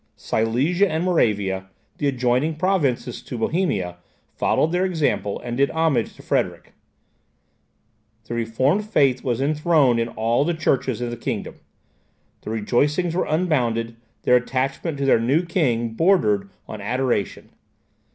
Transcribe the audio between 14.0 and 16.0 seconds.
their attachment to their new king